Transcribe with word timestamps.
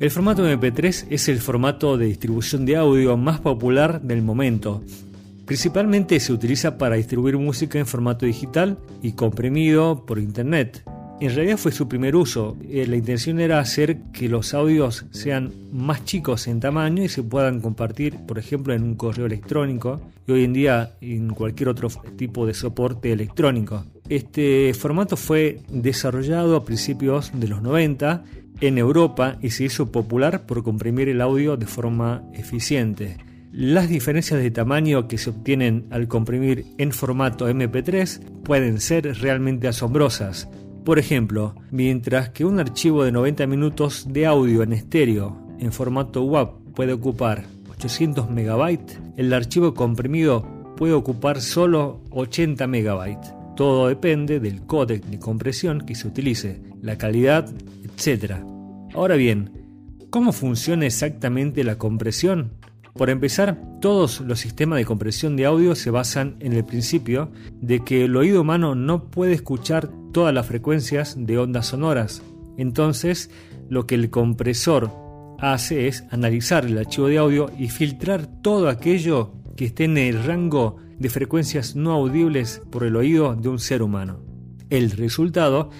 El 0.00 0.10
formato 0.10 0.48
MP3 0.48 1.08
es 1.10 1.28
el 1.28 1.40
formato 1.40 1.98
de 1.98 2.06
distribución 2.06 2.64
de 2.64 2.74
audio 2.74 3.18
más 3.18 3.38
popular 3.38 4.00
del 4.00 4.22
momento. 4.22 4.82
Principalmente 5.44 6.18
se 6.20 6.32
utiliza 6.32 6.78
para 6.78 6.96
distribuir 6.96 7.36
música 7.36 7.78
en 7.78 7.84
formato 7.84 8.24
digital 8.24 8.78
y 9.02 9.12
comprimido 9.12 10.06
por 10.06 10.18
internet. 10.18 10.82
En 11.20 11.34
realidad 11.34 11.58
fue 11.58 11.70
su 11.70 11.86
primer 11.86 12.16
uso. 12.16 12.56
Eh, 12.66 12.86
la 12.86 12.96
intención 12.96 13.40
era 13.40 13.58
hacer 13.58 13.98
que 14.14 14.30
los 14.30 14.54
audios 14.54 15.04
sean 15.10 15.52
más 15.70 16.02
chicos 16.06 16.46
en 16.46 16.60
tamaño 16.60 17.04
y 17.04 17.10
se 17.10 17.22
puedan 17.22 17.60
compartir, 17.60 18.16
por 18.26 18.38
ejemplo, 18.38 18.72
en 18.72 18.84
un 18.84 18.94
correo 18.94 19.26
electrónico 19.26 20.00
y 20.26 20.32
hoy 20.32 20.44
en 20.44 20.54
día 20.54 20.94
en 21.02 21.28
cualquier 21.34 21.68
otro 21.68 21.90
tipo 22.16 22.46
de 22.46 22.54
soporte 22.54 23.12
electrónico. 23.12 23.84
Este 24.08 24.72
formato 24.72 25.18
fue 25.18 25.60
desarrollado 25.68 26.56
a 26.56 26.64
principios 26.64 27.32
de 27.34 27.48
los 27.48 27.60
90 27.60 28.24
en 28.60 28.78
Europa 28.78 29.38
y 29.40 29.50
se 29.50 29.64
hizo 29.64 29.90
popular 29.90 30.46
por 30.46 30.62
comprimir 30.62 31.08
el 31.08 31.20
audio 31.20 31.56
de 31.56 31.66
forma 31.66 32.22
eficiente. 32.34 33.16
Las 33.52 33.88
diferencias 33.88 34.40
de 34.40 34.50
tamaño 34.50 35.08
que 35.08 35.18
se 35.18 35.30
obtienen 35.30 35.86
al 35.90 36.06
comprimir 36.06 36.66
en 36.78 36.92
formato 36.92 37.48
MP3 37.48 38.42
pueden 38.44 38.80
ser 38.80 39.12
realmente 39.20 39.66
asombrosas. 39.66 40.48
Por 40.84 40.98
ejemplo, 40.98 41.54
mientras 41.70 42.30
que 42.30 42.44
un 42.44 42.60
archivo 42.60 43.04
de 43.04 43.12
90 43.12 43.46
minutos 43.46 44.06
de 44.08 44.26
audio 44.26 44.62
en 44.62 44.72
estéreo 44.72 45.36
en 45.58 45.72
formato 45.72 46.22
WAV 46.22 46.74
puede 46.74 46.92
ocupar 46.92 47.44
800 47.70 48.30
MB, 48.30 48.78
el 49.16 49.32
archivo 49.32 49.74
comprimido 49.74 50.46
puede 50.76 50.92
ocupar 50.92 51.40
solo 51.40 52.00
80 52.10 52.66
MB. 52.66 53.39
Todo 53.60 53.88
depende 53.88 54.40
del 54.40 54.62
códec 54.62 55.04
de 55.04 55.18
compresión 55.18 55.82
que 55.82 55.94
se 55.94 56.08
utilice, 56.08 56.62
la 56.80 56.96
calidad, 56.96 57.46
etc. 57.84 58.36
Ahora 58.94 59.16
bien, 59.16 59.98
¿cómo 60.08 60.32
funciona 60.32 60.86
exactamente 60.86 61.62
la 61.62 61.76
compresión? 61.76 62.54
Por 62.94 63.10
empezar, 63.10 63.60
todos 63.82 64.22
los 64.22 64.40
sistemas 64.40 64.78
de 64.78 64.86
compresión 64.86 65.36
de 65.36 65.44
audio 65.44 65.74
se 65.74 65.90
basan 65.90 66.36
en 66.40 66.54
el 66.54 66.64
principio 66.64 67.32
de 67.60 67.80
que 67.80 68.06
el 68.06 68.16
oído 68.16 68.40
humano 68.40 68.74
no 68.74 69.10
puede 69.10 69.34
escuchar 69.34 69.90
todas 70.10 70.32
las 70.32 70.46
frecuencias 70.46 71.14
de 71.18 71.36
ondas 71.36 71.66
sonoras. 71.66 72.22
Entonces, 72.56 73.30
lo 73.68 73.86
que 73.86 73.94
el 73.94 74.08
compresor 74.08 74.90
hace 75.38 75.86
es 75.86 76.04
analizar 76.10 76.64
el 76.64 76.78
archivo 76.78 77.08
de 77.08 77.18
audio 77.18 77.50
y 77.58 77.68
filtrar 77.68 78.26
todo 78.40 78.70
aquello 78.70 79.34
que 79.54 79.66
esté 79.66 79.84
en 79.84 79.98
el 79.98 80.24
rango 80.24 80.78
de 81.00 81.08
frecuencias 81.08 81.74
no 81.74 81.92
audibles 81.92 82.62
por 82.70 82.84
el 82.84 82.94
oído 82.94 83.34
de 83.34 83.48
un 83.48 83.58
ser 83.58 83.82
humano. 83.82 84.20
El 84.68 84.90
resultado 84.92 85.70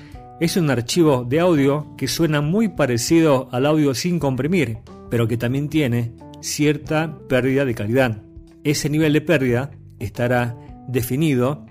es 0.40 0.56
un 0.56 0.70
archivo 0.70 1.24
de 1.28 1.38
audio 1.38 1.94
que 1.96 2.08
suena 2.08 2.40
muy 2.40 2.68
parecido 2.68 3.48
al 3.52 3.66
audio 3.66 3.94
sin 3.94 4.18
comprimir, 4.18 4.78
pero 5.10 5.28
que 5.28 5.36
también 5.36 5.68
tiene 5.68 6.14
cierta 6.40 7.18
pérdida 7.28 7.66
de 7.66 7.74
calidad. 7.74 8.22
Ese 8.64 8.88
nivel 8.88 9.12
de 9.12 9.20
pérdida 9.20 9.70
estará 9.98 10.56
definido 10.88 11.66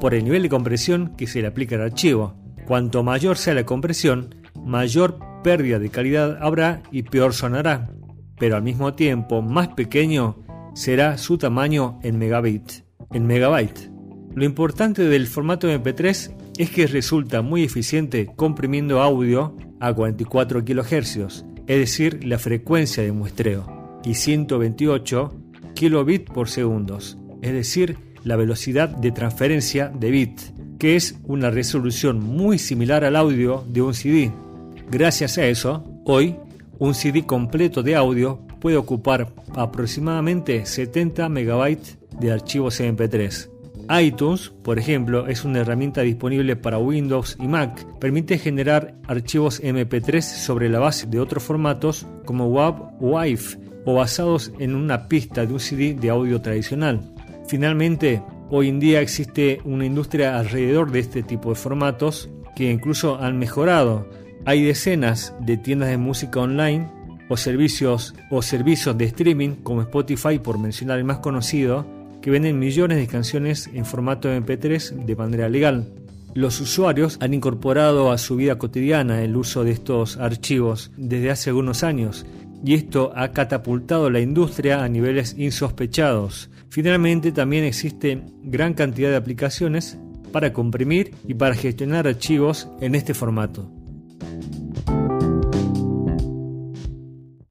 por 0.00 0.14
el 0.14 0.22
nivel 0.22 0.42
de 0.42 0.48
compresión 0.48 1.16
que 1.16 1.26
se 1.26 1.42
le 1.42 1.48
aplica 1.48 1.74
al 1.74 1.82
archivo. 1.82 2.36
Cuanto 2.66 3.02
mayor 3.02 3.36
sea 3.36 3.54
la 3.54 3.66
compresión, 3.66 4.36
mayor 4.64 5.18
pérdida 5.42 5.80
de 5.80 5.90
calidad 5.90 6.38
habrá 6.40 6.84
y 6.92 7.02
peor 7.02 7.34
sonará, 7.34 7.90
pero 8.38 8.54
al 8.54 8.62
mismo 8.62 8.94
tiempo 8.94 9.42
más 9.42 9.68
pequeño 9.68 10.36
será 10.74 11.18
su 11.18 11.36
tamaño 11.36 11.98
en 12.04 12.18
megabit, 12.18 12.84
en 13.12 13.26
megabyte. 13.26 13.90
Lo 14.34 14.44
importante 14.44 15.04
del 15.04 15.26
formato 15.26 15.68
MP3 15.68 16.34
es 16.58 16.70
que 16.70 16.86
resulta 16.86 17.42
muy 17.42 17.64
eficiente 17.64 18.30
comprimiendo 18.34 19.02
audio 19.02 19.56
a 19.80 19.92
44 19.92 20.64
kHz, 20.64 21.44
es 21.66 21.78
decir, 21.78 22.24
la 22.24 22.38
frecuencia 22.38 23.02
de 23.02 23.12
muestreo, 23.12 24.00
y 24.04 24.14
128 24.14 25.34
kilobits 25.74 26.30
por 26.30 26.48
segundos, 26.48 27.18
es 27.42 27.52
decir, 27.52 27.98
la 28.24 28.36
velocidad 28.36 28.88
de 28.88 29.12
transferencia 29.12 29.88
de 29.88 30.10
bit, 30.10 30.40
que 30.78 30.96
es 30.96 31.18
una 31.24 31.50
resolución 31.50 32.20
muy 32.20 32.58
similar 32.58 33.04
al 33.04 33.16
audio 33.16 33.64
de 33.68 33.82
un 33.82 33.94
CD. 33.94 34.32
Gracias 34.90 35.38
a 35.38 35.46
eso, 35.46 35.84
hoy 36.04 36.36
un 36.78 36.94
CD 36.94 37.24
completo 37.24 37.82
de 37.82 37.96
audio 37.96 38.40
puede 38.60 38.76
ocupar 38.76 39.32
aproximadamente 39.54 40.64
70 40.64 41.28
MB 41.28 42.01
de 42.22 42.32
archivos 42.32 42.80
MP3 42.80 43.52
iTunes, 44.00 44.52
por 44.62 44.78
ejemplo, 44.78 45.26
es 45.26 45.44
una 45.44 45.60
herramienta 45.60 46.02
disponible 46.02 46.56
para 46.56 46.78
Windows 46.78 47.36
y 47.40 47.48
Mac. 47.48 47.86
Permite 47.98 48.38
generar 48.38 48.94
archivos 49.06 49.62
MP3 49.62 50.20
sobre 50.20 50.68
la 50.68 50.78
base 50.78 51.06
de 51.06 51.20
otros 51.20 51.42
formatos 51.42 52.06
como 52.24 52.46
WAV 52.46 52.94
o 53.00 53.10
WAV 53.10 53.58
o 53.84 53.94
basados 53.94 54.52
en 54.58 54.74
una 54.74 55.08
pista 55.08 55.44
de 55.44 55.52
un 55.52 55.60
CD 55.60 55.94
de 55.94 56.10
audio 56.10 56.40
tradicional. 56.40 57.12
Finalmente, 57.48 58.22
hoy 58.50 58.68
en 58.68 58.78
día 58.80 59.00
existe 59.00 59.60
una 59.64 59.84
industria 59.84 60.38
alrededor 60.38 60.90
de 60.92 61.00
este 61.00 61.22
tipo 61.22 61.50
de 61.50 61.56
formatos 61.56 62.30
que 62.54 62.70
incluso 62.70 63.18
han 63.20 63.38
mejorado. 63.38 64.08
Hay 64.44 64.62
decenas 64.62 65.34
de 65.40 65.56
tiendas 65.56 65.88
de 65.88 65.98
música 65.98 66.40
online 66.40 66.88
o 67.28 67.36
servicios 67.36 68.14
o 68.30 68.42
servicios 68.42 68.96
de 68.96 69.06
streaming 69.06 69.56
como 69.62 69.82
Spotify 69.82 70.38
por 70.38 70.58
mencionar 70.58 70.98
el 70.98 71.04
más 71.04 71.18
conocido 71.18 72.01
que 72.22 72.30
venden 72.30 72.58
millones 72.58 72.98
de 72.98 73.06
canciones 73.06 73.68
en 73.74 73.84
formato 73.84 74.30
MP3 74.30 75.04
de 75.04 75.16
manera 75.16 75.48
legal. 75.48 75.92
Los 76.34 76.60
usuarios 76.60 77.18
han 77.20 77.34
incorporado 77.34 78.10
a 78.10 78.16
su 78.16 78.36
vida 78.36 78.56
cotidiana 78.56 79.22
el 79.22 79.36
uso 79.36 79.64
de 79.64 79.72
estos 79.72 80.16
archivos 80.16 80.90
desde 80.96 81.30
hace 81.30 81.50
algunos 81.50 81.82
años 81.82 82.24
y 82.64 82.74
esto 82.74 83.12
ha 83.14 83.32
catapultado 83.32 84.08
la 84.08 84.20
industria 84.20 84.82
a 84.82 84.88
niveles 84.88 85.34
insospechados. 85.36 86.48
Finalmente 86.70 87.32
también 87.32 87.64
existe 87.64 88.22
gran 88.42 88.72
cantidad 88.72 89.10
de 89.10 89.16
aplicaciones 89.16 89.98
para 90.32 90.52
comprimir 90.52 91.14
y 91.28 91.34
para 91.34 91.54
gestionar 91.54 92.06
archivos 92.06 92.68
en 92.80 92.94
este 92.94 93.12
formato. 93.12 93.81